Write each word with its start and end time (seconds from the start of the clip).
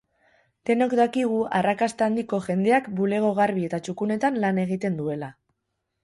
Denok 0.67 0.93
dakigu 0.99 1.41
arrakasta 1.57 2.07
handiko 2.11 2.39
jendeak 2.47 2.87
bulego 2.99 3.29
garbi 3.41 3.67
eta 3.67 3.81
txukunetan 3.89 4.39
lan 4.45 4.63
egiten 4.63 4.97
duela. 5.03 5.29